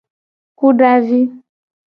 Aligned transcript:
Kudavi. 0.57 1.19